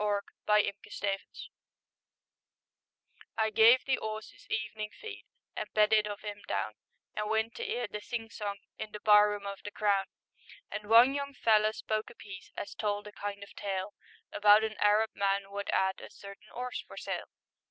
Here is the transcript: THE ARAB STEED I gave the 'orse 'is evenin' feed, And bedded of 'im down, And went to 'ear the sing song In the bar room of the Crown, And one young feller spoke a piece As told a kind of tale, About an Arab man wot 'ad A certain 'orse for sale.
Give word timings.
THE 0.01 0.07
ARAB 0.51 0.73
STEED 0.89 1.19
I 3.37 3.51
gave 3.51 3.85
the 3.85 3.99
'orse 3.99 4.33
'is 4.33 4.47
evenin' 4.49 4.89
feed, 4.99 5.25
And 5.55 5.71
bedded 5.75 6.07
of 6.07 6.23
'im 6.23 6.41
down, 6.47 6.73
And 7.15 7.29
went 7.29 7.53
to 7.57 7.69
'ear 7.71 7.85
the 7.87 8.01
sing 8.01 8.31
song 8.31 8.61
In 8.79 8.93
the 8.93 8.99
bar 8.99 9.29
room 9.29 9.45
of 9.45 9.59
the 9.63 9.69
Crown, 9.69 10.05
And 10.71 10.89
one 10.89 11.13
young 11.13 11.35
feller 11.35 11.71
spoke 11.71 12.09
a 12.09 12.15
piece 12.15 12.51
As 12.57 12.73
told 12.73 13.05
a 13.05 13.11
kind 13.11 13.43
of 13.43 13.53
tale, 13.53 13.93
About 14.33 14.63
an 14.63 14.73
Arab 14.79 15.11
man 15.13 15.51
wot 15.51 15.69
'ad 15.69 16.01
A 16.01 16.09
certain 16.09 16.49
'orse 16.51 16.81
for 16.87 16.97
sale. 16.97 17.29